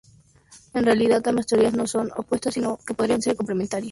En 0.73 0.83
realidad, 0.83 1.21
ambas 1.27 1.45
teorías 1.45 1.75
no 1.75 1.85
son 1.85 2.09
opuestas 2.17 2.55
sino 2.55 2.79
que 2.87 2.95
podrían 2.95 3.21
ser 3.21 3.35
complementarias. 3.35 3.89